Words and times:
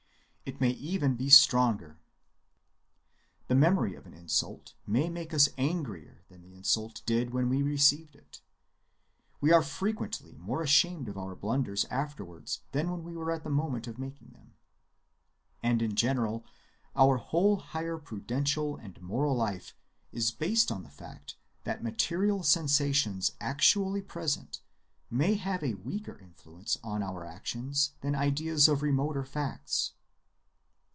It 0.43 0.59
may 0.59 0.73
be 0.73 0.89
even 0.91 1.29
stronger. 1.29 1.97
The 3.47 3.55
memory 3.55 3.95
of 3.95 4.05
an 4.05 4.13
insult 4.13 4.73
may 4.85 5.09
make 5.09 5.33
us 5.33 5.47
angrier 5.57 6.23
than 6.27 6.41
the 6.41 6.53
insult 6.53 7.01
did 7.05 7.31
when 7.33 7.47
we 7.47 7.61
received 7.63 8.17
it. 8.17 8.41
We 9.39 9.53
are 9.53 9.61
frequently 9.63 10.35
more 10.37 10.61
ashamed 10.61 11.07
of 11.07 11.17
our 11.17 11.35
blunders 11.37 11.85
afterwards 11.85 12.63
than 12.73 13.01
we 13.01 13.15
were 13.15 13.31
at 13.31 13.45
the 13.45 13.49
moment 13.49 13.87
of 13.87 13.97
making 13.97 14.31
them; 14.33 14.55
and 15.63 15.81
in 15.81 15.95
general 15.95 16.43
our 16.97 17.15
whole 17.15 17.55
higher 17.55 17.97
prudential 17.97 18.75
and 18.75 19.01
moral 19.01 19.33
life 19.37 19.73
is 20.11 20.31
based 20.31 20.69
on 20.69 20.83
the 20.83 20.89
fact 20.89 21.37
that 21.63 21.81
material 21.81 22.43
sensations 22.43 23.31
actually 23.39 24.01
present 24.01 24.59
may 25.09 25.35
have 25.35 25.63
a 25.63 25.75
weaker 25.75 26.19
influence 26.19 26.77
on 26.83 27.01
our 27.01 27.23
action 27.23 27.71
than 28.01 28.15
ideas 28.15 28.67
of 28.67 28.83
remoter 28.83 29.23
facts. 29.23 29.93